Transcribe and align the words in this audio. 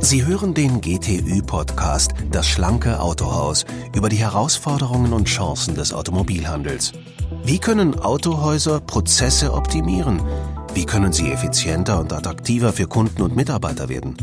Sie 0.00 0.26
hören 0.26 0.54
den 0.54 0.80
GTÜ-Podcast 0.80 2.12
Das 2.30 2.46
schlanke 2.46 3.00
Autohaus 3.00 3.64
über 3.96 4.08
die 4.08 4.18
Herausforderungen 4.18 5.12
und 5.12 5.24
Chancen 5.24 5.74
des 5.74 5.92
Automobilhandels. 5.92 6.92
Wie 7.44 7.58
können 7.58 7.98
Autohäuser 7.98 8.80
Prozesse 8.80 9.52
optimieren? 9.52 10.22
Wie 10.74 10.84
können 10.84 11.12
sie 11.12 11.32
effizienter 11.32 11.98
und 11.98 12.12
attraktiver 12.12 12.72
für 12.72 12.86
Kunden 12.86 13.22
und 13.22 13.34
Mitarbeiter 13.34 13.88
werden? 13.88 14.16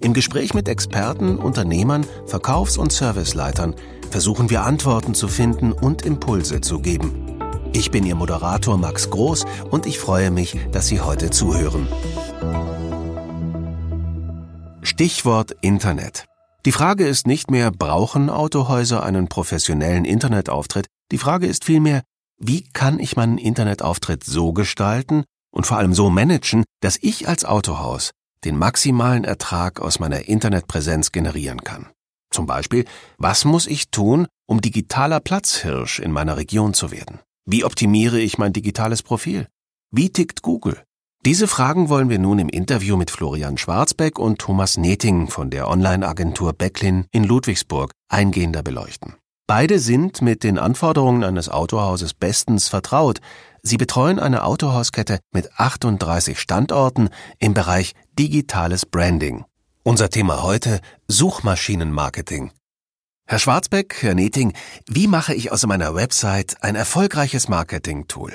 Im 0.00 0.12
Gespräch 0.12 0.52
mit 0.52 0.68
Experten, 0.68 1.36
Unternehmern, 1.38 2.04
Verkaufs- 2.26 2.76
und 2.76 2.92
Serviceleitern 2.92 3.74
versuchen 4.10 4.50
wir 4.50 4.62
Antworten 4.62 5.14
zu 5.14 5.28
finden 5.28 5.72
und 5.72 6.02
Impulse 6.02 6.60
zu 6.60 6.80
geben. 6.80 7.35
Ich 7.76 7.90
bin 7.90 8.06
Ihr 8.06 8.14
Moderator 8.14 8.78
Max 8.78 9.10
Groß 9.10 9.44
und 9.70 9.84
ich 9.84 9.98
freue 9.98 10.30
mich, 10.30 10.56
dass 10.72 10.86
Sie 10.86 11.02
heute 11.02 11.28
zuhören. 11.28 11.86
Stichwort 14.80 15.54
Internet. 15.60 16.24
Die 16.64 16.72
Frage 16.72 17.06
ist 17.06 17.26
nicht 17.26 17.50
mehr, 17.50 17.70
brauchen 17.70 18.30
Autohäuser 18.30 19.02
einen 19.02 19.28
professionellen 19.28 20.06
Internetauftritt? 20.06 20.86
Die 21.12 21.18
Frage 21.18 21.46
ist 21.46 21.66
vielmehr, 21.66 22.00
wie 22.38 22.66
kann 22.72 22.98
ich 22.98 23.14
meinen 23.14 23.36
Internetauftritt 23.36 24.24
so 24.24 24.54
gestalten 24.54 25.24
und 25.50 25.66
vor 25.66 25.76
allem 25.76 25.92
so 25.92 26.08
managen, 26.08 26.64
dass 26.80 26.96
ich 27.02 27.28
als 27.28 27.44
Autohaus 27.44 28.12
den 28.44 28.56
maximalen 28.56 29.24
Ertrag 29.24 29.80
aus 29.82 30.00
meiner 30.00 30.26
Internetpräsenz 30.26 31.12
generieren 31.12 31.62
kann? 31.62 31.90
Zum 32.30 32.46
Beispiel, 32.46 32.86
was 33.18 33.44
muss 33.44 33.66
ich 33.66 33.90
tun, 33.90 34.28
um 34.46 34.62
digitaler 34.62 35.20
Platzhirsch 35.20 35.98
in 35.98 36.10
meiner 36.10 36.38
Region 36.38 36.72
zu 36.72 36.90
werden? 36.90 37.20
Wie 37.48 37.64
optimiere 37.64 38.18
ich 38.18 38.38
mein 38.38 38.52
digitales 38.52 39.04
Profil? 39.04 39.46
Wie 39.92 40.10
tickt 40.10 40.42
Google? 40.42 40.82
Diese 41.24 41.46
Fragen 41.46 41.88
wollen 41.88 42.08
wir 42.08 42.18
nun 42.18 42.40
im 42.40 42.48
Interview 42.48 42.96
mit 42.96 43.12
Florian 43.12 43.56
Schwarzbeck 43.56 44.18
und 44.18 44.40
Thomas 44.40 44.76
Neting 44.76 45.28
von 45.28 45.48
der 45.50 45.68
Online-Agentur 45.68 46.54
Becklin 46.54 47.06
in 47.12 47.22
Ludwigsburg 47.22 47.92
eingehender 48.08 48.64
beleuchten. 48.64 49.14
Beide 49.46 49.78
sind 49.78 50.22
mit 50.22 50.42
den 50.42 50.58
Anforderungen 50.58 51.22
eines 51.22 51.48
Autohauses 51.48 52.14
bestens 52.14 52.68
vertraut. 52.68 53.20
Sie 53.62 53.76
betreuen 53.76 54.18
eine 54.18 54.42
Autohauskette 54.42 55.20
mit 55.32 55.48
38 55.56 56.40
Standorten 56.40 57.10
im 57.38 57.54
Bereich 57.54 57.92
digitales 58.18 58.86
Branding. 58.86 59.44
Unser 59.84 60.10
Thema 60.10 60.42
heute 60.42 60.80
Suchmaschinenmarketing. 61.06 62.50
Herr 63.28 63.40
Schwarzbeck, 63.40 63.96
Herr 64.02 64.14
Neting, 64.14 64.52
wie 64.86 65.08
mache 65.08 65.34
ich 65.34 65.50
aus 65.50 65.66
meiner 65.66 65.96
Website 65.96 66.62
ein 66.62 66.76
erfolgreiches 66.76 67.48
Marketing-Tool? 67.48 68.32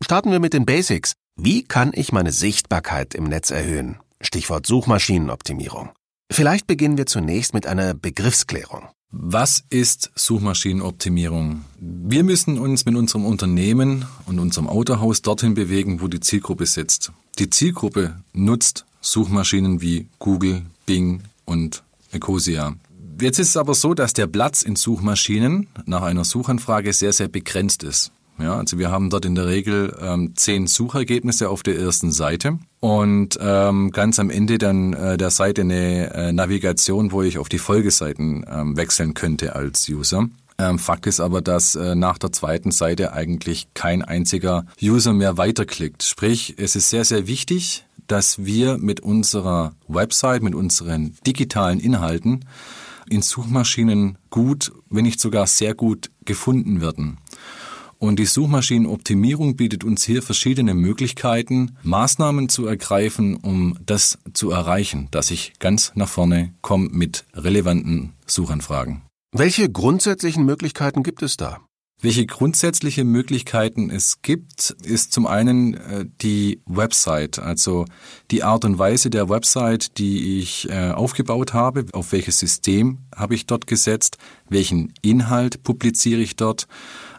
Starten 0.00 0.30
wir 0.30 0.38
mit 0.38 0.52
den 0.52 0.64
Basics. 0.64 1.14
Wie 1.34 1.64
kann 1.64 1.90
ich 1.92 2.12
meine 2.12 2.30
Sichtbarkeit 2.30 3.16
im 3.16 3.24
Netz 3.24 3.50
erhöhen? 3.50 3.96
Stichwort 4.20 4.64
Suchmaschinenoptimierung. 4.64 5.90
Vielleicht 6.30 6.68
beginnen 6.68 6.96
wir 6.96 7.06
zunächst 7.06 7.52
mit 7.52 7.66
einer 7.66 7.94
Begriffsklärung. 7.94 8.88
Was 9.10 9.64
ist 9.70 10.12
Suchmaschinenoptimierung? 10.14 11.64
Wir 11.80 12.22
müssen 12.22 12.60
uns 12.60 12.84
mit 12.84 12.94
unserem 12.94 13.26
Unternehmen 13.26 14.06
und 14.26 14.38
unserem 14.38 14.68
Autohaus 14.68 15.20
dorthin 15.20 15.54
bewegen, 15.54 16.00
wo 16.00 16.06
die 16.06 16.20
Zielgruppe 16.20 16.66
sitzt. 16.66 17.10
Die 17.40 17.50
Zielgruppe 17.50 18.22
nutzt 18.34 18.86
Suchmaschinen 19.00 19.80
wie 19.80 20.06
Google, 20.20 20.62
Bing 20.86 21.24
und 21.44 21.82
Ecosia. 22.12 22.76
Jetzt 23.20 23.40
ist 23.40 23.50
es 23.50 23.56
aber 23.56 23.74
so, 23.74 23.94
dass 23.94 24.12
der 24.12 24.28
Platz 24.28 24.62
in 24.62 24.76
Suchmaschinen 24.76 25.66
nach 25.86 26.02
einer 26.02 26.24
Suchanfrage 26.24 26.92
sehr, 26.92 27.12
sehr 27.12 27.28
begrenzt 27.28 27.82
ist. 27.82 28.12
Ja, 28.38 28.56
also 28.56 28.78
wir 28.78 28.92
haben 28.92 29.10
dort 29.10 29.24
in 29.24 29.34
der 29.34 29.46
Regel 29.46 29.96
ähm, 30.00 30.34
zehn 30.36 30.68
Suchergebnisse 30.68 31.48
auf 31.48 31.64
der 31.64 31.76
ersten 31.76 32.12
Seite 32.12 32.58
und 32.78 33.36
ähm, 33.40 33.90
ganz 33.90 34.20
am 34.20 34.30
Ende 34.30 34.58
dann 34.58 34.92
äh, 34.92 35.16
der 35.16 35.30
Seite 35.30 35.62
eine 35.62 36.14
äh, 36.14 36.32
Navigation, 36.32 37.10
wo 37.10 37.22
ich 37.22 37.38
auf 37.38 37.48
die 37.48 37.58
Folgeseiten 37.58 38.46
ähm, 38.48 38.76
wechseln 38.76 39.14
könnte 39.14 39.56
als 39.56 39.88
User. 39.88 40.28
Ähm, 40.56 40.78
Fakt 40.78 41.08
ist 41.08 41.18
aber, 41.18 41.40
dass 41.40 41.74
äh, 41.74 41.96
nach 41.96 42.18
der 42.18 42.30
zweiten 42.30 42.70
Seite 42.70 43.12
eigentlich 43.12 43.66
kein 43.74 44.02
einziger 44.02 44.66
User 44.80 45.12
mehr 45.12 45.36
weiterklickt. 45.36 46.04
Sprich, 46.04 46.54
es 46.58 46.76
ist 46.76 46.90
sehr, 46.90 47.04
sehr 47.04 47.26
wichtig, 47.26 47.84
dass 48.06 48.44
wir 48.44 48.78
mit 48.78 49.00
unserer 49.00 49.72
Website, 49.88 50.42
mit 50.42 50.54
unseren 50.54 51.16
digitalen 51.26 51.80
Inhalten 51.80 52.44
in 53.10 53.22
Suchmaschinen 53.22 54.18
gut, 54.30 54.72
wenn 54.90 55.04
nicht 55.04 55.20
sogar 55.20 55.46
sehr 55.46 55.74
gut 55.74 56.10
gefunden 56.24 56.80
werden. 56.80 57.18
Und 57.98 58.20
die 58.20 58.26
Suchmaschinenoptimierung 58.26 59.56
bietet 59.56 59.82
uns 59.82 60.04
hier 60.04 60.22
verschiedene 60.22 60.74
Möglichkeiten, 60.74 61.76
Maßnahmen 61.82 62.48
zu 62.48 62.66
ergreifen, 62.66 63.36
um 63.36 63.76
das 63.84 64.18
zu 64.32 64.52
erreichen, 64.52 65.08
dass 65.10 65.32
ich 65.32 65.54
ganz 65.58 65.92
nach 65.96 66.08
vorne 66.08 66.54
komme 66.62 66.90
mit 66.90 67.24
relevanten 67.34 68.12
Suchanfragen. 68.26 69.02
Welche 69.32 69.68
grundsätzlichen 69.68 70.44
Möglichkeiten 70.44 71.02
gibt 71.02 71.22
es 71.22 71.36
da? 71.36 71.58
Welche 72.00 72.26
grundsätzliche 72.26 73.02
Möglichkeiten 73.02 73.90
es 73.90 74.22
gibt, 74.22 74.70
ist 74.84 75.12
zum 75.12 75.26
einen 75.26 75.74
äh, 75.74 76.06
die 76.22 76.60
Website, 76.64 77.40
also 77.40 77.86
die 78.30 78.44
Art 78.44 78.64
und 78.64 78.78
Weise 78.78 79.10
der 79.10 79.28
Website, 79.28 79.98
die 79.98 80.38
ich 80.38 80.68
äh, 80.70 80.92
aufgebaut 80.92 81.54
habe, 81.54 81.86
auf 81.92 82.12
welches 82.12 82.38
System 82.38 82.98
habe 83.16 83.34
ich 83.34 83.46
dort 83.46 83.66
gesetzt, 83.66 84.16
welchen 84.48 84.94
Inhalt 85.02 85.64
publiziere 85.64 86.20
ich 86.20 86.36
dort? 86.36 86.68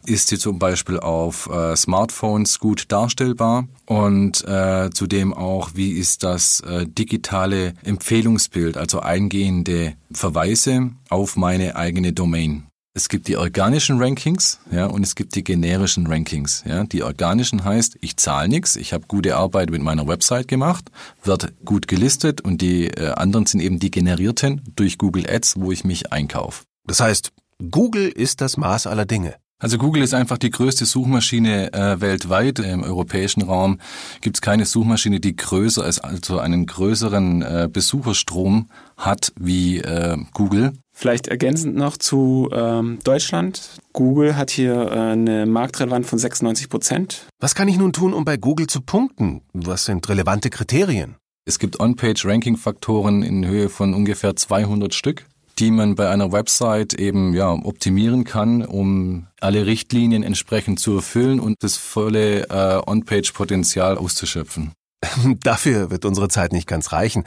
Ist 0.06 0.30
sie 0.30 0.38
zum 0.38 0.60
Beispiel 0.60 0.98
auf 0.98 1.50
äh, 1.50 1.76
Smartphones 1.76 2.60
gut 2.60 2.86
darstellbar? 2.88 3.68
Und 3.86 4.46
zudem 4.94 5.34
auch, 5.34 5.72
wie 5.74 5.94
ist 5.94 6.24
das 6.24 6.64
digitale 6.86 7.74
Empfehlungsbild, 7.84 8.78
also 8.78 9.00
eingehende 9.00 9.96
Verweise 10.12 10.92
auf 11.10 11.36
meine 11.36 11.76
eigene 11.76 12.14
Domain. 12.14 12.69
Es 13.00 13.08
gibt 13.08 13.30
die 13.30 13.38
organischen 13.38 14.02
Rankings, 14.02 14.60
ja, 14.72 14.86
und 14.86 15.04
es 15.04 15.16
gibt 15.16 15.34
die 15.36 15.44
generischen 15.46 16.06
Rankings. 16.06 16.66
Ja. 16.68 16.84
Die 16.84 17.02
organischen 17.02 17.64
heißt, 17.64 17.98
ich 18.02 18.18
zahle 18.18 18.50
nichts, 18.50 18.76
ich 18.76 18.92
habe 18.92 19.06
gute 19.08 19.38
Arbeit 19.38 19.70
mit 19.70 19.82
meiner 19.82 20.06
Website 20.06 20.50
gemacht, 20.50 20.92
wird 21.24 21.54
gut 21.64 21.88
gelistet 21.88 22.42
und 22.42 22.60
die 22.60 22.88
äh, 22.88 23.12
anderen 23.12 23.46
sind 23.46 23.62
eben 23.62 23.80
die 23.80 23.90
generierten 23.90 24.62
durch 24.76 24.98
Google 24.98 25.30
Ads, 25.30 25.62
wo 25.62 25.72
ich 25.72 25.86
mich 25.86 26.12
einkaufe. 26.12 26.66
Das 26.88 27.00
heißt, 27.00 27.32
Google 27.72 28.10
ist 28.10 28.42
das 28.42 28.58
Maß 28.58 28.86
aller 28.86 29.06
Dinge. 29.06 29.36
Also 29.62 29.78
Google 29.78 30.04
ist 30.04 30.14
einfach 30.14 30.38
die 30.38 30.52
größte 30.52 30.86
Suchmaschine 30.86 31.74
äh, 31.74 32.00
weltweit. 32.00 32.60
Im 32.60 32.82
europäischen 32.82 33.42
Raum 33.42 33.80
gibt 34.22 34.38
es 34.38 34.42
keine 34.42 34.66
Suchmaschine, 34.66 35.20
die 35.20 35.36
größer 35.36 35.86
ist, 35.86 36.00
also 36.00 36.40
einen 36.40 36.66
größeren 36.66 37.42
äh, 37.42 37.70
Besucherstrom 37.72 38.70
hat 38.96 39.34
wie 39.38 39.80
äh, 39.80 40.18
Google. 40.34 40.72
Vielleicht 40.94 41.28
ergänzend 41.28 41.76
noch 41.76 41.98
zu 41.98 42.50
ähm, 42.54 43.00
Deutschland. 43.04 43.82
Google 43.92 44.38
hat 44.38 44.50
hier 44.50 44.76
äh, 44.76 45.12
eine 45.12 45.46
Marktrelevanz 45.46 46.08
von 46.08 46.20
96 46.20 46.70
Prozent. 46.70 47.26
Was 47.40 47.54
kann 47.54 47.68
ich 47.68 47.78
nun 47.78 47.92
tun, 47.92 48.14
um 48.14 48.24
bei 48.24 48.38
Google 48.38 48.68
zu 48.68 48.80
punkten? 48.80 49.42
Was 49.52 49.84
sind 49.84 50.08
relevante 50.08 50.50
Kriterien? 50.50 51.16
Es 51.44 51.60
gibt 51.60 51.82
On-Page-Ranking-Faktoren 51.82 53.24
in 53.24 53.46
Höhe 53.46 53.68
von 53.68 53.94
ungefähr 53.94 54.38
200 54.38 54.94
Stück 54.94 55.26
die 55.60 55.72
man 55.72 55.96
bei 55.96 56.10
einer 56.10 56.32
Website 56.32 56.94
eben 56.94 57.34
ja 57.34 57.52
optimieren 57.52 58.24
kann, 58.24 58.64
um 58.66 59.28
alle 59.42 59.66
Richtlinien 59.66 60.24
entsprechend 60.24 60.80
zu 60.80 60.96
erfüllen 60.96 61.40
und 61.40 61.58
das 61.62 61.78
volle 61.78 62.50
äh, 62.50 62.82
On-Page-Potenzial 62.86 63.98
auszuschöpfen. 63.98 64.72
Dafür 65.44 65.92
wird 65.92 66.06
unsere 66.06 66.30
Zeit 66.30 66.54
nicht 66.54 66.68
ganz 66.68 66.92
reichen. 66.92 67.26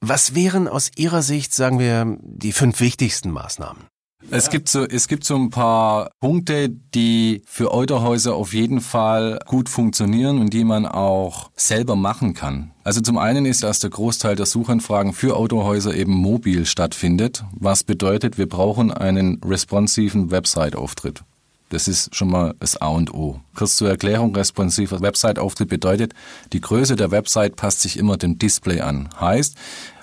Was 0.00 0.34
wären 0.34 0.68
aus 0.68 0.90
Ihrer 0.96 1.22
Sicht, 1.22 1.52
sagen 1.52 1.78
wir, 1.78 2.18
die 2.22 2.52
fünf 2.52 2.80
wichtigsten 2.80 3.30
Maßnahmen? 3.30 3.82
Es 4.30 4.50
gibt 4.50 4.68
so, 4.68 4.84
es 4.84 5.08
gibt 5.08 5.24
so 5.24 5.36
ein 5.36 5.48
paar 5.50 6.10
Punkte, 6.20 6.68
die 6.68 7.42
für 7.46 7.70
Autohäuser 7.72 8.34
auf 8.34 8.52
jeden 8.52 8.80
Fall 8.80 9.38
gut 9.46 9.68
funktionieren 9.68 10.38
und 10.38 10.52
die 10.52 10.64
man 10.64 10.86
auch 10.86 11.50
selber 11.56 11.96
machen 11.96 12.34
kann. 12.34 12.72
Also 12.84 13.00
zum 13.00 13.16
einen 13.16 13.46
ist, 13.46 13.62
dass 13.62 13.80
der 13.80 13.90
Großteil 13.90 14.36
der 14.36 14.46
Suchanfragen 14.46 15.12
für 15.12 15.36
Autohäuser 15.36 15.94
eben 15.94 16.12
mobil 16.12 16.66
stattfindet, 16.66 17.44
was 17.52 17.84
bedeutet, 17.84 18.38
wir 18.38 18.48
brauchen 18.48 18.92
einen 18.92 19.40
responsiven 19.44 20.30
Website-Auftritt. 20.30 21.22
Das 21.70 21.86
ist 21.86 22.14
schon 22.14 22.30
mal 22.30 22.54
das 22.60 22.80
A 22.80 22.88
und 22.88 23.12
O. 23.12 23.40
Kurz 23.54 23.76
zur 23.76 23.90
Erklärung, 23.90 24.34
responsiver 24.34 25.00
Website-Auftritt 25.00 25.68
bedeutet, 25.68 26.14
die 26.52 26.60
Größe 26.60 26.96
der 26.96 27.10
Website 27.10 27.56
passt 27.56 27.82
sich 27.82 27.98
immer 27.98 28.16
dem 28.16 28.38
Display 28.38 28.80
an. 28.80 29.10
Heißt, 29.20 29.54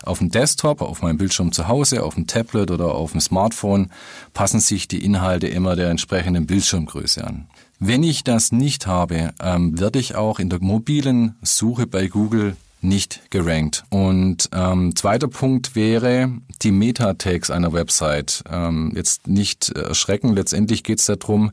auf 0.03 0.19
dem 0.19 0.29
Desktop, 0.29 0.81
auf 0.81 1.01
meinem 1.01 1.17
Bildschirm 1.17 1.51
zu 1.51 1.67
Hause, 1.67 2.03
auf 2.03 2.13
dem 2.13 2.27
Tablet 2.27 2.69
oder 2.69 2.93
auf 2.93 3.13
dem 3.13 3.21
Smartphone 3.21 3.89
passen 4.33 4.59
sich 4.59 4.87
die 4.87 5.03
Inhalte 5.03 5.47
immer 5.47 5.75
der 5.75 5.89
entsprechenden 5.89 6.45
Bildschirmgröße 6.45 7.25
an. 7.25 7.47
Wenn 7.79 8.03
ich 8.03 8.23
das 8.23 8.51
nicht 8.51 8.85
habe, 8.85 9.33
ähm, 9.41 9.79
werde 9.79 9.99
ich 9.99 10.15
auch 10.15 10.39
in 10.39 10.49
der 10.49 10.61
mobilen 10.61 11.35
Suche 11.41 11.87
bei 11.87 12.07
Google 12.07 12.55
nicht 12.87 13.31
gerankt. 13.31 13.83
Und 13.89 14.49
ähm, 14.53 14.95
zweiter 14.95 15.27
Punkt 15.27 15.75
wäre 15.75 16.29
die 16.61 16.71
Meta-Tags 16.71 17.49
einer 17.49 17.73
Website. 17.73 18.43
Ähm, 18.49 18.93
jetzt 18.95 19.27
nicht 19.27 19.69
erschrecken, 19.69 20.33
letztendlich 20.33 20.83
geht 20.83 20.99
es 20.99 21.05
darum, 21.05 21.51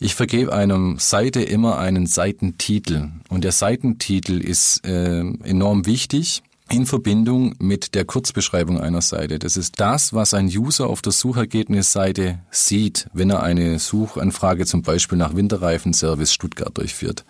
Ich 0.00 0.14
vergebe 0.14 0.52
einem 0.52 0.98
Seite 0.98 1.42
immer 1.42 1.78
einen 1.78 2.06
Seitentitel 2.06 3.10
und 3.28 3.44
der 3.44 3.52
Seitentitel 3.52 4.40
ist 4.40 4.84
äh, 4.84 5.20
enorm 5.20 5.86
wichtig 5.86 6.42
in 6.68 6.86
Verbindung 6.86 7.54
mit 7.58 7.94
der 7.94 8.04
Kurzbeschreibung 8.04 8.80
einer 8.80 9.02
Seite. 9.02 9.38
Das 9.38 9.56
ist 9.56 9.78
das, 9.78 10.12
was 10.12 10.34
ein 10.34 10.46
User 10.46 10.88
auf 10.88 11.00
der 11.00 11.12
Suchergebnisseite 11.12 12.40
sieht, 12.50 13.08
wenn 13.12 13.30
er 13.30 13.42
eine 13.42 13.78
Suchanfrage 13.78 14.66
zum 14.66 14.82
Beispiel 14.82 15.18
nach 15.18 15.36
Winterreifenservice 15.36 16.32
Stuttgart 16.32 16.76
durchführt. 16.76 17.24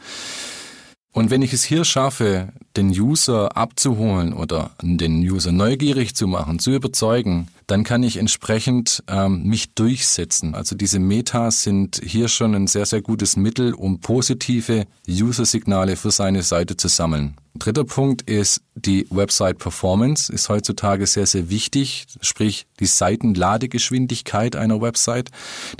Und 1.14 1.30
wenn 1.30 1.42
ich 1.42 1.52
es 1.52 1.62
hier 1.62 1.84
schaffe, 1.84 2.48
den 2.76 2.88
User 2.88 3.56
abzuholen 3.56 4.32
oder 4.32 4.72
den 4.82 5.20
User 5.20 5.52
neugierig 5.52 6.16
zu 6.16 6.26
machen, 6.26 6.58
zu 6.58 6.72
überzeugen, 6.72 7.46
dann 7.68 7.84
kann 7.84 8.02
ich 8.02 8.16
entsprechend 8.16 9.04
ähm, 9.06 9.44
mich 9.44 9.74
durchsetzen. 9.74 10.56
Also 10.56 10.74
diese 10.74 10.98
Metas 10.98 11.62
sind 11.62 12.00
hier 12.04 12.26
schon 12.26 12.56
ein 12.56 12.66
sehr, 12.66 12.84
sehr 12.84 13.00
gutes 13.00 13.36
Mittel, 13.36 13.74
um 13.74 14.00
positive 14.00 14.86
User-Signale 15.08 15.94
für 15.94 16.10
seine 16.10 16.42
Seite 16.42 16.76
zu 16.76 16.88
sammeln. 16.88 17.36
Dritter 17.54 17.84
Punkt 17.84 18.22
ist 18.22 18.62
die 18.74 19.06
Website 19.10 19.58
Performance, 19.58 20.32
ist 20.32 20.48
heutzutage 20.48 21.06
sehr, 21.06 21.26
sehr 21.26 21.48
wichtig, 21.48 22.06
sprich 22.22 22.66
die 22.80 22.86
Seitenladegeschwindigkeit 22.86 24.56
einer 24.56 24.80
Website. 24.80 25.30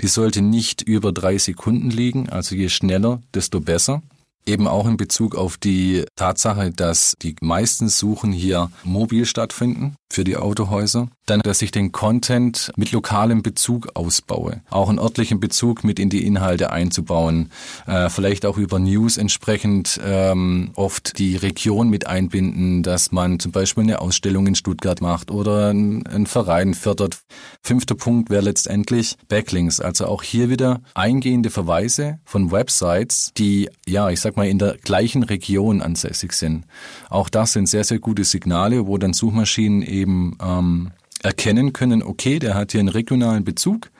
Die 0.01 0.07
sollte 0.07 0.41
nicht 0.41 0.81
über 0.81 1.11
drei 1.11 1.37
Sekunden 1.37 1.89
liegen, 1.89 2.29
also 2.29 2.55
je 2.55 2.69
schneller, 2.69 3.21
desto 3.33 3.59
besser. 3.59 4.01
Eben 4.47 4.67
auch 4.67 4.87
in 4.87 4.97
Bezug 4.97 5.35
auf 5.35 5.57
die 5.57 6.05
Tatsache, 6.15 6.71
dass 6.71 7.15
die 7.21 7.35
meisten 7.41 7.89
Suchen 7.89 8.31
hier 8.31 8.71
mobil 8.83 9.25
stattfinden 9.25 9.95
für 10.11 10.23
die 10.23 10.37
Autohäuser. 10.37 11.09
Dann, 11.25 11.41
dass 11.41 11.61
ich 11.63 11.71
den 11.71 11.91
Content 11.91 12.71
mit 12.75 12.91
lokalem 12.91 13.41
Bezug 13.41 13.89
ausbaue. 13.95 14.61
Auch 14.69 14.89
einen 14.89 14.99
örtlichen 14.99 15.39
Bezug 15.39 15.83
mit 15.83 15.99
in 15.99 16.09
die 16.09 16.25
Inhalte 16.25 16.71
einzubauen. 16.71 17.49
Äh, 17.87 18.09
vielleicht 18.09 18.45
auch 18.45 18.57
über 18.57 18.77
News 18.77 19.17
entsprechend 19.17 19.99
ähm, 20.05 20.71
oft 20.75 21.17
die 21.17 21.35
Region 21.35 21.89
mit 21.89 22.05
einbinden, 22.05 22.83
dass 22.83 23.11
man 23.11 23.39
zum 23.39 23.51
Beispiel 23.51 23.83
eine 23.83 24.01
Ausstellung 24.01 24.45
in 24.45 24.55
Stuttgart 24.55 25.01
macht 25.01 25.31
oder 25.31 25.69
einen 25.69 26.27
Verein 26.27 26.75
fördert. 26.75 27.21
Fünfter 27.63 27.95
Punkt 27.95 28.29
wäre 28.29 28.43
letztendlich 28.43 29.17
Backlinks. 29.27 29.79
Also 29.79 30.05
auch 30.05 30.21
hier 30.21 30.49
wieder 30.51 30.81
eingehende 30.93 31.49
Verweise 31.49 32.19
von 32.23 32.51
Websites, 32.51 33.31
die, 33.35 33.69
ja, 33.87 34.11
ich 34.11 34.21
sag 34.21 34.37
mal, 34.37 34.47
in 34.47 34.59
der 34.59 34.77
gleichen 34.77 35.23
Region 35.23 35.81
ansässig 35.81 36.33
sind. 36.33 36.65
Auch 37.09 37.29
das 37.29 37.53
sind 37.53 37.67
sehr, 37.67 37.83
sehr 37.83 37.99
gute 37.99 38.23
Signale, 38.23 38.85
wo 38.85 38.99
dann 38.99 39.13
Suchmaschinen 39.13 39.81
eben 39.95 40.37
ähm, 40.41 40.91
erkennen 41.23 41.73
können, 41.73 42.03
okay, 42.03 42.39
der 42.39 42.55
hat 42.55 42.71
hier 42.71 42.79
einen 42.79 42.89
regionalen 42.89 43.43
Bezug. 43.43 43.91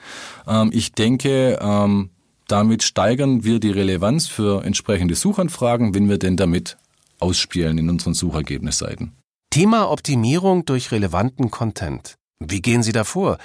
Ähm, 0.47 0.69
ich 0.73 0.93
denke, 0.93 1.59
ähm, 1.61 2.09
damit 2.47 2.83
steigern 2.83 3.43
wir 3.43 3.59
die 3.59 3.71
Relevanz 3.71 4.27
für 4.27 4.63
entsprechende 4.63 5.15
Suchanfragen, 5.15 5.95
wenn 5.95 6.09
wir 6.09 6.19
denn 6.19 6.37
damit 6.37 6.77
ausspielen 7.19 7.77
in 7.77 7.89
unseren 7.89 8.13
Suchergebnisseiten. 8.13 9.13
Thema 9.49 9.89
Optimierung 9.89 10.65
durch 10.65 10.91
relevanten 10.91 11.49
Content. 11.49 12.15
Wie 12.39 12.61
gehen 12.61 12.83
Sie 12.83 12.91
da 12.91 13.03
vor? 13.03 13.37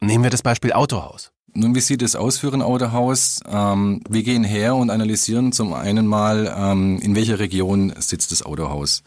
Nehmen 0.00 0.24
wir 0.24 0.30
das 0.30 0.42
Beispiel 0.42 0.72
Autohaus. 0.72 1.30
Nun, 1.56 1.76
wie 1.76 1.80
sieht 1.80 2.02
es 2.02 2.16
aus 2.16 2.38
für 2.38 2.52
ein 2.52 2.62
Autohaus? 2.62 3.38
Ähm, 3.48 4.00
wir 4.08 4.24
gehen 4.24 4.42
her 4.42 4.74
und 4.74 4.90
analysieren 4.90 5.52
zum 5.52 5.72
einen 5.72 6.04
mal, 6.04 6.52
ähm, 6.58 6.98
in 6.98 7.14
welcher 7.14 7.38
Region 7.38 7.92
sitzt 7.96 8.32
das 8.32 8.42
Autohaus. 8.44 9.04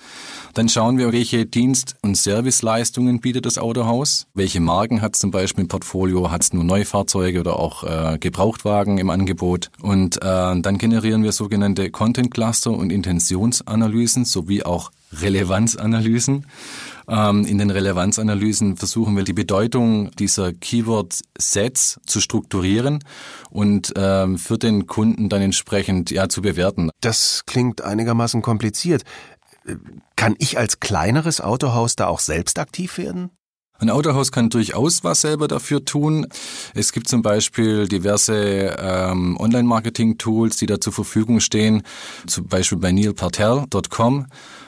Dann 0.54 0.70
schauen 0.70 0.98
wir, 0.98 1.12
welche 1.12 1.46
Dienst- 1.46 1.98
und 2.02 2.16
Serviceleistungen 2.16 3.20
bietet 3.20 3.46
das 3.46 3.58
Autohaus. 3.58 4.28
Welche 4.34 4.62
Marken 4.62 5.02
hat 5.02 5.16
es 5.16 5.20
zum 5.20 5.32
Beispiel 5.32 5.64
im 5.64 5.68
Portfolio? 5.68 6.32
Hat 6.32 6.42
es 6.42 6.54
nur 6.54 6.64
Neufahrzeuge 6.64 7.42
oder 7.42 7.60
auch 7.60 7.84
äh, 7.84 8.18
Gebrauchtwagen 8.18 8.98
im 8.98 9.10
Angebot? 9.10 9.70
Und 9.82 10.16
äh, 10.16 10.22
dann 10.22 10.78
generieren 10.78 11.24
wir 11.24 11.34
sogenannte 11.34 11.92
Content 11.92 12.34
Cluster 12.34 12.72
und 12.72 12.94
Intentionsanalysen 12.94 14.24
sowie 14.24 14.64
auch 14.64 14.92
Relevanzanalysen. 15.12 16.46
Ähm, 17.10 17.46
in 17.46 17.58
den 17.58 17.70
Relevanzanalysen 17.70 18.76
versuchen 18.76 19.16
wir 19.16 19.24
die 19.24 19.34
Bedeutung 19.34 20.12
dieser 20.12 20.54
Keyword-Sets 20.54 22.00
zu 22.06 22.20
strukturieren 22.20 23.04
und 23.50 23.94
ähm, 23.96 24.38
für 24.38 24.58
den 24.58 24.88
Kunden 24.88 25.30
dann 25.30 25.42
entsprechend 25.42 26.12
ja 26.12 26.28
zu 26.28 26.42
bewerten. 26.42 26.90
Das 27.02 27.44
klingt 27.46 27.82
einigermaßen 27.82 28.42
kompliziert. 28.42 29.04
Kann 30.16 30.36
ich 30.40 30.58
als 30.58 30.80
kleineres 30.80 31.42
Autohaus 31.42 31.96
da 31.96 32.08
auch 32.08 32.20
selbst 32.20 32.60
aktiv 32.60 32.98
werden? 32.98 33.32
Ein 33.80 33.90
Autohaus 33.90 34.32
kann 34.32 34.50
durchaus 34.50 35.04
was 35.04 35.22
selber 35.22 35.48
dafür 35.48 35.86
tun. 35.86 36.28
Es 36.74 36.92
gibt 36.92 37.08
zum 37.08 37.22
Beispiel 37.22 37.88
diverse 37.88 38.76
ähm, 38.80 39.38
Online-Marketing-Tools, 39.40 40.58
die 40.58 40.66
da 40.66 40.82
zur 40.82 40.94
Verfügung 40.94 41.40
stehen, 41.40 41.84
zum 42.26 42.48
Beispiel 42.48 42.80
bei 42.80 42.92
neilpatel.com. 42.92 44.28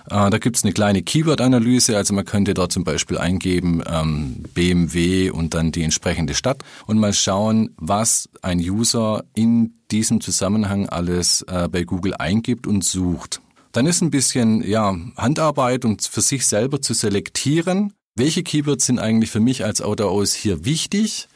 Äh, 0.10 0.30
da 0.30 0.38
gibt's 0.38 0.64
eine 0.64 0.74
kleine 0.74 1.02
Keyword-Analyse, 1.02 1.98
also 1.98 2.14
man 2.14 2.26
könnte 2.26 2.54
dort 2.54 2.72
zum 2.72 2.84
Beispiel 2.84 3.18
eingeben 3.18 3.84
ähm, 3.88 4.44
BMW 4.54 5.32
und 5.32 5.54
dann 5.54 5.72
die 5.72 5.84
entsprechende 5.84 6.36
Stadt 6.36 6.64
und 6.86 7.00
mal 7.00 7.14
schauen, 7.14 7.72
was 7.78 8.30
ein 8.42 8.60
User 8.60 9.24
in 9.34 9.74
diesem 9.92 10.22
Zusammenhang 10.22 10.88
alles 10.88 11.44
äh, 11.44 11.68
bei 11.68 11.84
Google 11.84 12.14
eingibt 12.16 12.68
und 12.68 12.84
sucht. 12.84 13.42
Dann 13.72 13.86
ist 13.86 14.02
ein 14.02 14.10
bisschen 14.10 14.64
ja, 14.68 14.96
Handarbeit, 15.16 15.86
um 15.86 15.98
für 16.00 16.22
sich 16.22 16.48
selber 16.48 16.82
zu 16.82 16.94
selektieren, 16.94 17.94
welche 18.19 18.44
Keywords 18.44 18.86
sind 18.86 19.00
eigentlich 19.00 19.31
für 19.31 19.39
mich 19.39 19.66
als 19.66 19.81
Autohaus 19.81 20.33
hier 20.33 20.66
wichtig 20.66 21.27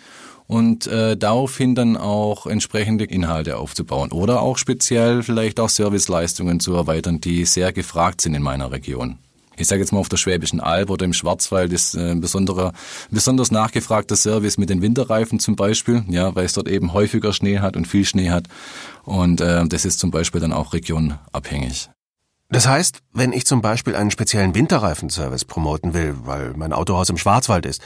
und 0.48 0.86
äh, 0.88 1.18
daraufhin 1.18 1.76
dann 1.76 1.98
auch 1.98 2.46
entsprechende 2.46 3.06
Inhalte 3.06 3.58
aufzubauen 3.58 4.12
oder 4.12 4.42
auch 4.42 4.58
speziell 4.58 5.24
vielleicht 5.24 5.60
auch 5.60 5.70
Serviceleistungen 5.70 6.60
zu 6.60 6.74
erweitern, 6.74 7.22
die 7.22 7.46
sehr 7.46 7.74
gefragt 7.74 8.22
sind 8.22 8.36
in 8.36 8.44
meiner 8.44 8.72
Region. 8.72 9.18
Ich 9.56 9.68
sage 9.68 9.82
jetzt 9.82 9.92
mal 9.92 10.00
auf 10.00 10.10
der 10.10 10.18
Schwäbischen 10.18 10.60
Alb 10.60 10.90
oder 10.90 11.06
im 11.06 11.14
Schwarzwald 11.14 11.72
ist 11.74 11.96
äh, 11.96 12.12
ein 12.12 12.22
besonderer, 12.22 12.74
besonders 13.12 13.52
nachgefragter 13.52 14.16
Service 14.16 14.58
mit 14.58 14.70
den 14.70 14.82
Winterreifen 14.82 15.40
zum 15.40 15.56
Beispiel, 15.56 16.04
ja, 16.10 16.36
weil 16.36 16.46
es 16.46 16.54
dort 16.54 16.68
eben 16.68 16.94
häufiger 16.94 17.34
Schnee 17.34 17.60
hat 17.60 17.78
und 17.78 17.88
viel 17.88 18.06
Schnee 18.06 18.30
hat. 18.30 18.48
Und 19.04 19.42
äh, 19.42 19.66
das 19.68 19.86
ist 19.86 20.00
zum 20.00 20.12
Beispiel 20.12 20.42
dann 20.42 20.54
auch 20.54 20.74
regionabhängig. 20.74 21.90
Das 22.54 22.68
heißt, 22.68 23.00
wenn 23.12 23.34
ich 23.34 23.48
zum 23.48 23.62
Beispiel 23.62 23.96
einen 23.96 24.12
speziellen 24.12 24.54
Winterreifenservice 24.54 25.44
promoten 25.44 25.96
will, 25.96 26.16
weil 26.24 26.54
mein 26.56 26.72
Autohaus 26.72 27.10
im 27.10 27.18
Schwarzwald 27.18 27.66
ist, 27.66 27.82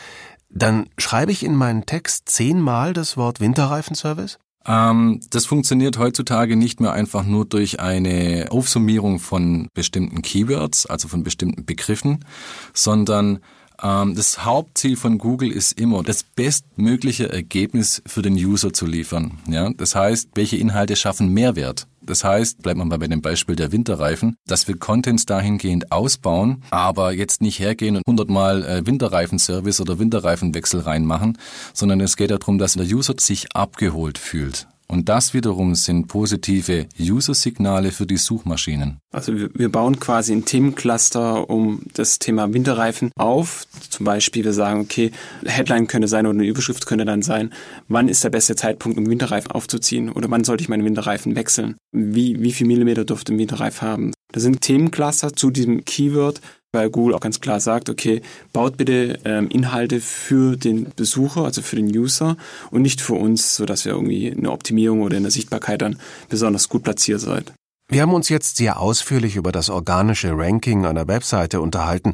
dann 0.50 0.90
schreibe 0.98 1.31
ich 1.31 1.44
in 1.44 1.56
meinen 1.56 1.86
Text 1.86 2.28
zehnmal 2.28 2.92
das 2.92 3.16
Wort 3.16 3.40
Winterreifenservice? 3.40 4.40
Ähm, 4.66 5.22
das 5.30 5.46
funktioniert 5.46 5.98
heutzutage 5.98 6.58
nicht 6.58 6.81
mehr 6.81 6.92
einfach 6.92 7.24
nur 7.24 7.46
durch 7.46 7.80
eine 7.80 8.48
Aufsummierung 8.50 9.19
von 9.19 9.69
bestimmten 9.74 10.21
Keywords, 10.21 10.86
also 10.86 11.07
von 11.07 11.24
bestimmten 11.24 11.66
Begriffen, 11.66 12.26
sondern 12.74 13.40
das 13.80 14.46
Hauptziel 14.46 14.96
von 14.96 15.18
Google 15.18 15.52
ist 15.52 15.80
immer, 15.80 16.04
das 16.04 16.24
bestmögliche 16.24 17.31
Ergebnis 17.31 18.02
für 18.06 18.22
den 18.22 18.34
User 18.34 18.74
zu 18.74 18.86
liefern. 18.86 19.40
Ja, 19.48 19.72
das 19.72 19.96
heißt, 19.96 20.30
welche 20.36 20.57
Inhalte 20.57 20.96
schaffen 20.96 21.34
Mehrwert? 21.34 21.88
Das 22.02 22.24
heißt, 22.24 22.62
bleibt 22.62 22.78
man 22.78 22.88
mal 22.88 23.00
bei 23.00 23.07
dem 23.07 23.22
Beispiel 23.22 23.56
der 23.56 23.72
Winterreifen, 23.72 24.38
dass 24.48 24.68
wir 24.68 24.78
Contents 24.78 25.26
dahingehend 25.26 25.92
ausbauen, 25.92 26.64
aber 26.69 27.12
jetzt 27.12 27.42
nicht 27.42 27.60
hergehen 27.60 27.98
und 27.98 28.04
hundertmal 28.07 28.64
äh, 28.64 28.86
Winterreifenservice 28.86 29.81
oder 29.81 30.00
Winterreifenwechsel 30.00 30.80
reinmachen, 30.80 31.38
sondern 31.74 32.00
es 32.00 32.16
geht 32.16 32.31
darum, 32.31 32.57
dass 32.57 32.74
der 32.74 32.86
User 32.86 33.16
sich 33.19 33.54
abgeholt 33.54 34.18
fühlt. 34.18 34.68
Und 34.89 35.09
das 35.09 35.33
wiederum 35.33 35.75
sind 35.75 36.07
positive 36.07 36.87
User-Signale 36.97 37.91
für 37.91 38.06
die 38.06 38.15
Suchmaschinen. 38.17 38.99
Also 39.11 39.33
wir 39.35 39.69
bauen 39.69 39.99
quasi 39.99 40.31
ein 40.31 40.45
Themencluster 40.45 41.49
um 41.49 41.81
das 41.94 42.19
Thema 42.19 42.53
Winterreifen 42.53 43.11
auf. 43.15 43.65
Zum 43.89 44.06
Beispiel 44.06 44.45
wir 44.45 44.53
sagen, 44.53 44.79
okay, 44.79 45.11
Headline 45.45 45.87
könnte 45.87 46.07
sein 46.07 46.25
oder 46.25 46.39
eine 46.39 46.47
Überschrift 46.47 46.85
könnte 46.85 47.03
dann 47.03 47.21
sein, 47.21 47.53
wann 47.89 48.07
ist 48.07 48.23
der 48.23 48.29
beste 48.29 48.56
Zeitpunkt, 48.56 48.97
um 48.97 49.09
Winterreifen 49.09 49.51
aufzuziehen 49.51 50.09
oder 50.09 50.31
wann 50.31 50.45
sollte 50.45 50.61
ich 50.61 50.69
meine 50.69 50.85
Winterreifen 50.85 51.35
wechseln? 51.35 51.75
Wie, 51.91 52.41
wie 52.41 52.53
viel 52.53 52.67
Millimeter 52.67 53.03
dürfte 53.03 53.33
ein 53.33 53.39
Winterreif 53.39 53.81
haben? 53.81 54.13
Das 54.31 54.44
sind 54.44 54.61
Themencluster 54.61 55.33
zu 55.33 55.51
diesem 55.51 55.83
Keyword 55.83 56.41
weil 56.78 56.90
Google 56.90 57.16
auch 57.16 57.19
ganz 57.19 57.42
klar 57.42 57.60
sagt, 57.60 57.90
okay, 57.90 58.22
baut 58.54 58.78
bitte 58.78 59.19
ähm, 59.26 59.50
Inhalte 59.50 60.00
für 60.00 60.56
den 60.56 60.92
Besucher, 60.96 61.44
also 61.44 61.62
für 61.62 61.76
den 61.76 61.88
User 61.88 62.38
und 62.72 62.84
nicht 62.84 63.02
für 63.02 63.16
uns, 63.16 63.56
sodass 63.56 63.86
wir 63.86 63.94
irgendwie 63.94 64.31
eine 64.31 64.52
Optimierung 64.52 65.02
oder 65.02 65.18
in 65.18 65.24
der 65.24 65.31
Sichtbarkeit 65.31 65.81
dann 65.81 66.00
besonders 66.30 66.69
gut 66.69 66.84
platziert 66.84 67.19
seid. 67.19 67.54
Wir 67.90 68.02
haben 68.02 68.14
uns 68.14 68.30
jetzt 68.30 68.57
sehr 68.57 68.80
ausführlich 68.80 69.38
über 69.38 69.52
das 69.52 69.69
organische 69.69 70.38
Ranking 70.38 70.86
einer 70.86 71.07
Webseite 71.07 71.62
unterhalten. 71.62 72.14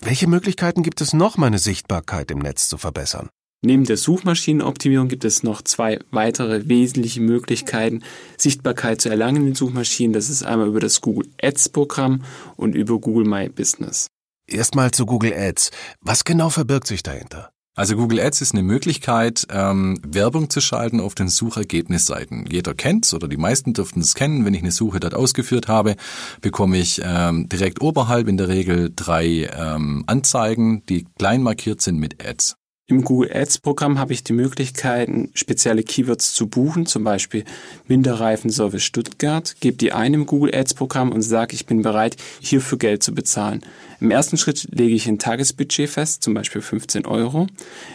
Welche 0.00 0.26
Möglichkeiten 0.26 0.82
gibt 0.82 1.00
es 1.00 1.12
noch, 1.12 1.36
meine 1.36 1.58
Sichtbarkeit 1.58 2.30
im 2.30 2.38
Netz 2.38 2.68
zu 2.68 2.78
verbessern? 2.78 3.28
Neben 3.62 3.84
der 3.84 3.98
Suchmaschinenoptimierung 3.98 5.08
gibt 5.08 5.24
es 5.26 5.42
noch 5.42 5.60
zwei 5.60 5.98
weitere 6.10 6.68
wesentliche 6.68 7.20
Möglichkeiten, 7.20 8.02
Sichtbarkeit 8.38 9.02
zu 9.02 9.10
erlangen 9.10 9.46
in 9.48 9.54
Suchmaschinen. 9.54 10.14
Das 10.14 10.30
ist 10.30 10.42
einmal 10.42 10.68
über 10.68 10.80
das 10.80 11.02
Google 11.02 11.28
Ads 11.42 11.68
Programm 11.68 12.22
und 12.56 12.74
über 12.74 12.98
Google 12.98 13.28
My 13.28 13.50
Business. 13.50 14.06
Erstmal 14.46 14.92
zu 14.92 15.04
Google 15.04 15.34
Ads. 15.34 15.72
Was 16.00 16.24
genau 16.24 16.48
verbirgt 16.48 16.86
sich 16.86 17.02
dahinter? 17.02 17.50
Also 17.76 17.96
Google 17.96 18.20
Ads 18.20 18.40
ist 18.40 18.52
eine 18.52 18.62
Möglichkeit, 18.62 19.46
ähm, 19.50 20.00
Werbung 20.06 20.50
zu 20.50 20.60
schalten 20.60 20.98
auf 20.98 21.14
den 21.14 21.28
Suchergebnisseiten. 21.28 22.46
Jeder 22.50 22.74
kennt's 22.74 23.14
oder 23.14 23.28
die 23.28 23.36
meisten 23.36 23.74
dürften 23.74 24.00
es 24.00 24.14
kennen. 24.14 24.44
Wenn 24.44 24.54
ich 24.54 24.62
eine 24.62 24.72
Suche 24.72 25.00
dort 25.00 25.14
ausgeführt 25.14 25.68
habe, 25.68 25.96
bekomme 26.40 26.78
ich 26.78 27.00
ähm, 27.04 27.48
direkt 27.48 27.80
oberhalb 27.80 28.26
in 28.26 28.38
der 28.38 28.48
Regel 28.48 28.90
drei 28.94 29.48
ähm, 29.54 30.04
Anzeigen, 30.06 30.84
die 30.86 31.06
klein 31.18 31.42
markiert 31.42 31.80
sind 31.80 31.98
mit 31.98 32.24
Ads. 32.24 32.56
Im 32.90 33.04
Google 33.04 33.30
Ads 33.32 33.58
Programm 33.60 34.00
habe 34.00 34.12
ich 34.12 34.24
die 34.24 34.32
Möglichkeit, 34.32 35.08
spezielle 35.34 35.84
Keywords 35.84 36.34
zu 36.34 36.48
buchen, 36.48 36.86
zum 36.86 37.04
Beispiel 37.04 37.44
Winterreifenservice 37.86 38.82
Stuttgart, 38.82 39.54
gebe 39.60 39.76
die 39.76 39.92
ein 39.92 40.12
im 40.12 40.26
Google 40.26 40.52
Ads 40.52 40.74
Programm 40.74 41.12
und 41.12 41.22
sage, 41.22 41.54
ich 41.54 41.66
bin 41.66 41.82
bereit, 41.82 42.16
hierfür 42.40 42.78
Geld 42.78 43.04
zu 43.04 43.14
bezahlen. 43.14 43.64
Im 44.00 44.10
ersten 44.10 44.38
Schritt 44.38 44.66
lege 44.70 44.94
ich 44.94 45.06
ein 45.06 45.18
Tagesbudget 45.18 45.90
fest, 45.90 46.22
zum 46.22 46.32
Beispiel 46.32 46.62
15 46.62 47.04
Euro. 47.04 47.46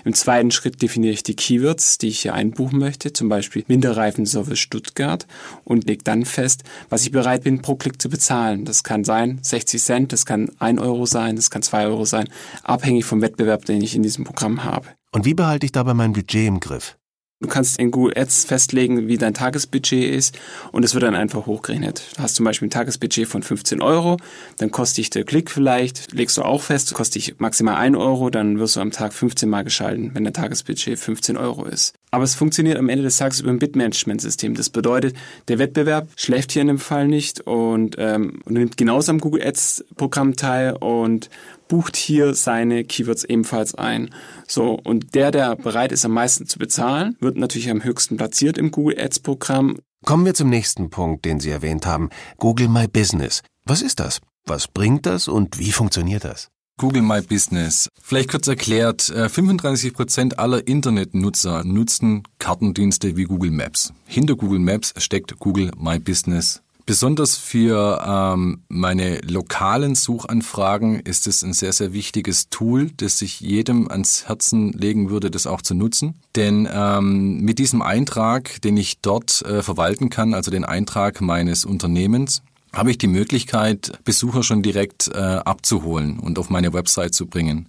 Im 0.03 0.13
zweiten 0.13 0.51
Schritt 0.51 0.81
definiere 0.81 1.13
ich 1.13 1.23
die 1.23 1.35
Keywords, 1.35 1.97
die 1.97 2.09
ich 2.09 2.19
hier 2.19 2.35
einbuchen 2.35 2.77
möchte, 2.77 3.11
zum 3.11 3.27
Beispiel 3.27 3.63
Winterreifenservice 3.67 4.59
Stuttgart 4.59 5.25
und 5.63 5.87
lege 5.87 6.03
dann 6.03 6.25
fest, 6.25 6.63
was 6.89 7.03
ich 7.03 7.11
bereit 7.11 7.43
bin, 7.43 7.63
pro 7.63 7.75
Klick 7.75 7.99
zu 7.99 8.09
bezahlen. 8.09 8.65
Das 8.65 8.83
kann 8.83 9.03
sein 9.03 9.39
60 9.41 9.81
Cent, 9.81 10.13
das 10.13 10.27
kann 10.27 10.51
1 10.59 10.79
Euro 10.79 11.07
sein, 11.07 11.35
das 11.35 11.49
kann 11.49 11.63
2 11.63 11.87
Euro 11.87 12.05
sein, 12.05 12.29
abhängig 12.63 13.05
vom 13.05 13.21
Wettbewerb, 13.21 13.65
den 13.65 13.81
ich 13.81 13.95
in 13.95 14.03
diesem 14.03 14.25
Programm 14.25 14.63
habe. 14.63 14.87
Und 15.11 15.25
wie 15.25 15.33
behalte 15.33 15.65
ich 15.65 15.71
dabei 15.71 15.95
mein 15.95 16.13
Budget 16.13 16.47
im 16.47 16.59
Griff? 16.59 16.97
Du 17.41 17.49
kannst 17.49 17.77
in 17.79 17.91
Google 17.91 18.13
Ads 18.17 18.45
festlegen, 18.45 19.09
wie 19.09 19.17
dein 19.17 19.33
Tagesbudget 19.33 20.09
ist 20.09 20.39
und 20.71 20.85
es 20.85 20.93
wird 20.93 21.03
dann 21.03 21.15
einfach 21.15 21.45
hochgerechnet. 21.45 22.01
Du 22.15 22.23
hast 22.23 22.35
zum 22.35 22.45
Beispiel 22.45 22.69
ein 22.69 22.71
Tagesbudget 22.71 23.27
von 23.27 23.43
15 23.43 23.81
Euro, 23.81 24.15
dann 24.57 24.71
kostet 24.71 24.99
dich 24.99 25.09
der 25.09 25.25
Klick 25.25 25.51
vielleicht, 25.51 26.13
legst 26.13 26.37
du 26.37 26.43
auch 26.43 26.61
fest, 26.61 26.93
kostet 26.93 27.15
dich 27.15 27.39
maximal 27.39 27.75
1 27.75 27.97
Euro, 27.97 28.29
dann 28.29 28.57
wirst 28.57 28.77
du 28.77 28.79
am 28.79 28.91
Tag 28.91 29.11
15 29.11 29.49
Mal 29.49 29.65
geschalten, 29.65 30.11
wenn 30.13 30.23
dein 30.23 30.33
Tagesbudget 30.33 30.97
15 30.97 31.35
Euro 31.35 31.65
ist. 31.65 31.93
Aber 32.09 32.23
es 32.23 32.35
funktioniert 32.35 32.77
am 32.77 32.87
Ende 32.87 33.03
des 33.03 33.17
Tages 33.17 33.41
über 33.41 33.49
ein 33.49 33.59
Bitmanagement-System. 33.59 34.55
Das 34.55 34.69
bedeutet, 34.69 35.17
der 35.49 35.59
Wettbewerb 35.59 36.07
schläft 36.15 36.53
hier 36.53 36.61
in 36.61 36.69
dem 36.69 36.79
Fall 36.79 37.09
nicht 37.09 37.41
und, 37.41 37.97
ähm, 37.99 38.39
und 38.45 38.53
nimmt 38.53 38.77
genauso 38.77 39.11
am 39.11 39.19
Google 39.19 39.45
Ads-Programm 39.45 40.37
teil 40.37 40.77
und 40.79 41.29
bucht 41.67 41.95
hier 41.95 42.33
seine 42.33 42.83
Keywords 42.83 43.23
ebenfalls 43.23 43.75
ein. 43.75 44.13
So, 44.47 44.73
und 44.73 45.15
der, 45.15 45.31
der 45.31 45.55
bereit 45.55 45.91
ist, 45.91 46.05
am 46.05 46.11
meisten 46.11 46.47
zu 46.47 46.59
bezahlen, 46.59 47.15
wird 47.19 47.37
natürlich 47.37 47.69
am 47.69 47.83
höchsten 47.83 48.17
platziert 48.17 48.57
im 48.57 48.71
Google 48.71 48.99
Ads 48.99 49.19
Programm. 49.19 49.77
Kommen 50.05 50.25
wir 50.25 50.33
zum 50.33 50.49
nächsten 50.49 50.89
Punkt, 50.89 51.25
den 51.25 51.39
Sie 51.39 51.49
erwähnt 51.49 51.85
haben. 51.85 52.09
Google 52.37 52.67
My 52.67 52.87
Business. 52.87 53.41
Was 53.65 53.81
ist 53.81 53.99
das? 53.99 54.21
Was 54.45 54.67
bringt 54.67 55.05
das 55.05 55.27
und 55.27 55.57
wie 55.57 55.71
funktioniert 55.71 56.23
das? 56.23 56.49
Google 56.77 57.03
My 57.03 57.21
Business. 57.21 57.89
Vielleicht 58.01 58.29
kurz 58.29 58.47
erklärt, 58.47 59.01
35% 59.01 59.87
äh, 59.87 59.91
Prozent 59.91 60.39
aller 60.39 60.67
Internetnutzer 60.67 61.63
nutzen 61.63 62.23
Kartendienste 62.37 63.15
wie 63.15 63.23
Google 63.23 63.51
Maps. 63.51 63.93
Hinter 64.05 64.35
Google 64.35 64.59
Maps 64.59 64.93
steckt 64.97 65.39
Google 65.39 65.71
My 65.77 65.99
Business 65.99 66.61
Besonders 66.87 67.35
für 67.35 68.03
ähm, 68.07 68.61
meine 68.67 69.17
lokalen 69.21 69.95
Suchanfragen 69.95 70.99
ist 70.99 71.25
es 71.25 71.43
ein 71.43 71.53
sehr, 71.53 71.73
sehr 71.73 71.93
wichtiges 71.93 72.49
Tool, 72.49 72.91
das 72.97 73.23
ich 73.23 73.39
jedem 73.39 73.89
ans 73.89 74.27
Herzen 74.27 74.71
legen 74.71 75.09
würde, 75.09 75.31
das 75.31 75.47
auch 75.47 75.63
zu 75.63 75.73
nutzen. 75.73 76.13
Denn 76.35 76.69
ähm, 76.71 77.41
mit 77.41 77.57
diesem 77.57 77.81
Eintrag, 77.81 78.61
den 78.61 78.77
ich 78.77 78.99
dort 78.99 79.41
äh, 79.41 79.63
verwalten 79.63 80.11
kann, 80.11 80.35
also 80.35 80.51
den 80.51 80.63
Eintrag 80.63 81.21
meines 81.21 81.65
Unternehmens, 81.65 82.43
habe 82.75 82.91
ich 82.91 82.97
die 82.97 83.07
Möglichkeit, 83.07 83.93
Besucher 84.03 84.43
schon 84.43 84.61
direkt 84.61 85.07
äh, 85.07 85.17
abzuholen 85.17 86.19
und 86.19 86.37
auf 86.37 86.49
meine 86.49 86.73
Website 86.73 87.13
zu 87.13 87.25
bringen. 87.25 87.67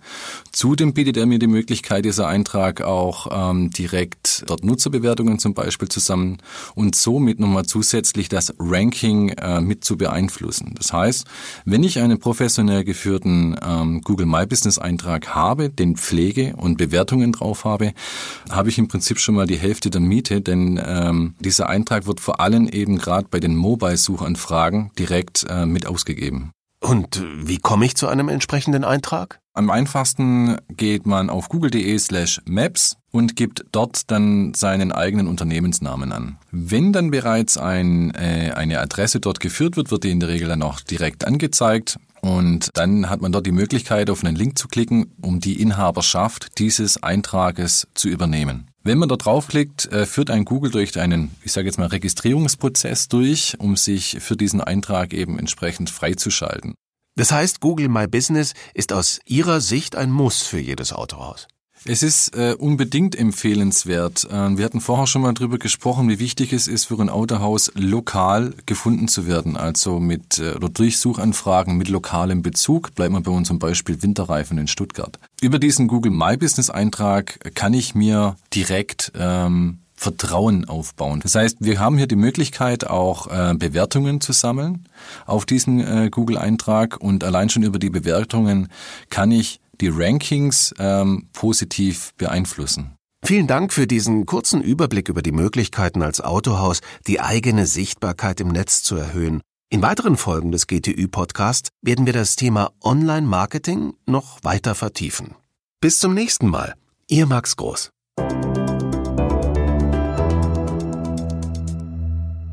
Zudem 0.51 0.95
bietet 0.95 1.17
er 1.17 1.27
mir 1.27 1.39
die 1.39 1.47
Möglichkeit, 1.47 2.05
dieser 2.05 2.27
Eintrag 2.27 2.83
auch 2.83 3.29
ähm, 3.31 3.71
direkt 3.71 4.45
dort 4.47 4.65
Nutzerbewertungen 4.65 5.39
zum 5.39 5.55
Beispiel 5.55 5.89
zusammen 5.89 6.39
und 6.75 6.97
somit 6.97 7.39
nochmal 7.39 7.67
zusätzlich 7.67 8.29
das 8.29 8.53
Ranking 8.59 9.29
äh, 9.31 9.61
mit 9.61 9.85
zu 9.85 9.97
beeinflussen. 9.97 10.75
Das 10.77 10.93
heißt, 10.93 11.25
wenn 11.65 11.85
ich 11.85 12.01
einen 12.01 12.19
professionell 12.19 12.83
geführten 12.83 13.57
ähm, 13.65 14.01
Google 14.01 14.27
My 14.27 14.45
Business 14.45 14.79
Eintrag 14.79 15.35
habe, 15.35 15.71
den 15.71 15.97
pflege 15.97 16.55
und 16.57 16.79
Bewertungen 16.79 17.31
drauf 17.31 17.65
habe, 17.65 17.93
habe 18.51 18.71
ich 18.71 18.79
im 18.79 18.89
Prinzip 18.89 19.21
schon 19.21 19.37
mal 19.37 19.47
die 19.47 19.57
Hälfte 19.57 19.89
der 19.89 20.01
Miete, 20.01 20.41
denn 20.41 20.81
ähm, 20.85 21.35
dieser 21.39 21.69
Eintrag 21.69 22.09
wird 22.09 22.19
vor 22.19 22.41
allem 22.41 22.69
eben 22.69 22.99
gerade 22.99 23.29
bei 23.31 23.39
den 23.39 23.55
Mobile-Suchanfragen 23.55 24.91
direkt 24.99 25.47
äh, 25.49 25.67
mit 25.67 25.87
ausgegeben. 25.87 26.53
Und 26.81 27.25
wie 27.37 27.59
komme 27.59 27.87
ich 27.87 27.97
zu 27.97 28.07
einem 28.07 28.29
entsprechenden 28.29 28.85
Eintrag? 28.85 29.41
Am 29.55 29.71
einfachsten 29.71 30.59
geht 30.69 31.07
man 31.07 31.31
auf 31.31 31.49
google.de 31.49 31.99
slash 31.99 32.43
maps 32.45 32.97
und 33.11 33.37
gibt 33.37 33.65
dort 33.73 34.11
dann 34.11 34.53
seinen 34.55 34.93
eigenen 34.93 35.27
Unternehmensnamen 35.27 36.13
an. 36.13 36.39
Wenn 36.51 36.93
dann 36.93 37.11
bereits 37.11 37.57
ein, 37.57 38.15
äh, 38.15 38.53
eine 38.55 38.81
Adresse 38.81 39.19
dort 39.19 39.41
geführt 39.41 39.77
wird, 39.77 39.91
wird 39.91 40.05
die 40.05 40.11
in 40.11 40.21
der 40.21 40.29
Regel 40.29 40.49
dann 40.49 40.63
auch 40.63 40.81
direkt 40.81 41.27
angezeigt. 41.27 41.99
Und 42.21 42.71
dann 42.75 43.09
hat 43.09 43.23
man 43.23 43.33
dort 43.33 43.47
die 43.47 43.53
Möglichkeit, 43.53 44.11
auf 44.11 44.25
einen 44.25 44.37
Link 44.37 44.59
zu 44.59 44.69
klicken, 44.69 45.13
um 45.23 45.41
die 45.41 45.61
Inhaberschaft 45.61 46.59
dieses 46.59 47.03
Eintrages 47.03 47.89
zu 47.95 48.09
übernehmen. 48.09 48.69
Wenn 48.87 48.99
man 48.99 49.09
da 49.09 49.17
draufklickt, 49.17 49.87
äh, 49.87 50.07
führt 50.07 50.31
ein 50.31 50.45
Google 50.45 50.71
durch 50.71 50.97
einen, 50.97 51.35
ich 51.43 51.51
sage 51.51 51.67
jetzt 51.67 51.77
mal, 51.77 51.89
Registrierungsprozess 51.89 53.09
durch, 53.09 53.57
um 53.59 53.75
sich 53.75 54.19
für 54.21 54.37
diesen 54.37 54.61
Eintrag 54.61 55.13
eben 55.13 55.41
entsprechend 55.41 55.91
freizuschalten. 55.91 56.75
Das 57.17 57.33
heißt, 57.33 57.61
Google 57.61 57.89
My 57.89 58.07
Business 58.07 58.55
ist 58.75 58.93
aus 58.93 59.19
Ihrer 59.27 59.61
Sicht 59.61 59.97
ein 59.97 60.13
Muss 60.13 60.43
für 60.43 60.61
jedes 60.61 60.93
Autohaus. 60.93 61.49
Es 61.89 62.03
ist 62.03 62.37
äh, 62.37 62.55
unbedingt 62.59 63.15
empfehlenswert. 63.17 64.25
Äh, 64.25 64.59
wir 64.59 64.65
hatten 64.65 64.81
vorher 64.81 65.07
schon 65.07 65.23
mal 65.23 65.35
drüber 65.35 65.59
gesprochen, 65.59 66.09
wie 66.09 66.19
wichtig 66.19 66.53
es 66.53 66.67
ist, 66.67 66.87
für 66.87 66.99
ein 67.01 67.09
Autohaus 67.09 67.71
lokal 67.75 68.55
gefunden 68.67 69.07
zu 69.07 69.29
werden, 69.29 69.57
also 69.57 70.01
mit 70.01 70.39
äh, 70.39 70.55
oder 70.55 70.69
durch 70.69 70.99
Suchanfragen 70.99 71.77
mit 71.77 71.89
lokalem 71.89 72.43
Bezug. 72.43 72.95
Bleibt 72.97 73.13
man 73.13 73.23
bei 73.23 73.31
uns 73.31 73.47
zum 73.49 73.61
Beispiel 73.61 74.03
Winterreifen 74.03 74.59
in 74.59 74.67
Stuttgart. 74.67 75.19
Über 75.41 75.61
diesen 75.61 75.87
Google 75.87 76.11
My 76.11 76.37
Business 76.37 76.71
Eintrag 76.71 77.55
kann 77.55 77.73
ich 77.73 77.95
mir 77.95 78.37
direkt 78.53 79.13
ähm, 79.17 79.79
Vertrauen 79.95 80.67
aufbauen. 80.67 81.21
Das 81.21 81.35
heißt, 81.35 81.59
wir 81.61 81.79
haben 81.81 81.97
hier 81.97 82.07
die 82.07 82.17
Möglichkeit, 82.17 82.87
auch 82.87 83.29
äh, 83.29 83.55
Bewertungen 83.55 84.21
zu 84.21 84.33
sammeln 84.33 84.89
auf 85.25 85.47
diesen 85.47 85.81
äh, 85.81 86.11
Google-Eintrag 86.11 86.99
und 87.01 87.25
allein 87.25 87.49
schon 87.49 87.63
über 87.63 87.79
die 87.79 87.91
Bewertungen 87.91 88.69
kann 89.09 89.31
ich 89.31 89.61
die 89.81 89.89
Rankings 89.89 90.75
ähm, 90.79 91.29
positiv 91.33 92.13
beeinflussen. 92.17 92.97
Vielen 93.25 93.47
Dank 93.47 93.73
für 93.73 93.87
diesen 93.87 94.25
kurzen 94.27 94.63
Überblick 94.63 95.09
über 95.09 95.23
die 95.23 95.33
Möglichkeiten 95.33 96.03
als 96.03 96.21
Autohaus, 96.21 96.81
die 97.07 97.21
eigene 97.21 97.67
Sichtbarkeit 97.67 98.41
im 98.41 98.49
Netz 98.49 98.83
zu 98.83 98.97
erhöhen. 98.97 99.41
In 99.69 99.83
weiteren 99.83 100.17
Folgen 100.17 100.53
des 100.53 100.69
GTÜ-Podcasts 100.69 101.71
werden 101.83 102.07
wir 102.07 102.13
das 102.13 102.37
Thema 102.37 102.71
Online-Marketing 102.85 103.95
noch 104.07 104.39
weiter 104.45 104.77
vertiefen. 104.77 105.35
Bis 105.81 105.99
zum 105.99 106.15
nächsten 106.15 106.49
Mal. 106.49 106.75
Ihr 107.09 107.27
Max 107.27 107.57
Groß. 107.57 107.91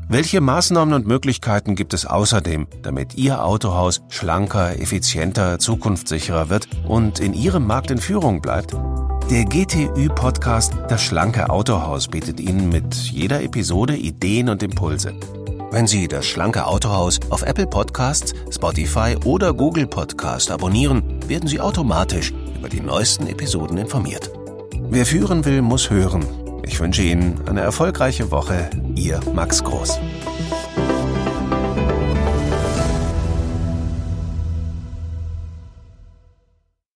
Welche 0.08 0.42
Maßnahmen 0.42 0.92
und 0.92 1.06
Möglichkeiten 1.06 1.76
gibt 1.76 1.94
es 1.94 2.04
außerdem, 2.04 2.66
damit 2.82 3.14
Ihr 3.14 3.42
Autohaus 3.42 4.02
schlanker, 4.10 4.78
effizienter, 4.78 5.58
zukunftssicherer 5.58 6.50
wird 6.50 6.68
und 6.86 7.20
in 7.20 7.32
Ihrem 7.32 7.66
Markt 7.66 7.90
in 7.90 7.98
Führung 7.98 8.42
bleibt? 8.42 8.76
Der 9.30 9.46
GTÜ-Podcast 9.46 10.74
Das 10.88 11.02
schlanke 11.02 11.48
Autohaus 11.48 12.08
bietet 12.08 12.38
Ihnen 12.38 12.68
mit 12.68 12.94
jeder 12.94 13.42
Episode 13.42 13.96
Ideen 13.96 14.50
und 14.50 14.62
Impulse. 14.62 15.14
Wenn 15.70 15.86
Sie 15.86 16.06
das 16.06 16.26
schlanke 16.26 16.66
Autohaus 16.66 17.18
auf 17.30 17.40
Apple 17.42 17.66
Podcasts, 17.66 18.34
Spotify 18.50 19.16
oder 19.24 19.54
Google 19.54 19.86
Podcast 19.86 20.50
abonnieren, 20.50 21.18
werden 21.26 21.48
Sie 21.48 21.60
automatisch 21.60 22.32
über 22.58 22.68
die 22.68 22.80
neuesten 22.80 23.26
Episoden 23.26 23.78
informiert. 23.78 24.30
Wer 24.90 25.06
führen 25.06 25.46
will, 25.46 25.62
muss 25.62 25.88
hören. 25.88 26.43
Ich 26.66 26.80
wünsche 26.80 27.02
Ihnen 27.02 27.40
eine 27.46 27.60
erfolgreiche 27.60 28.30
Woche. 28.30 28.70
Ihr 28.94 29.20
Max 29.34 29.62
Groß. 29.62 30.00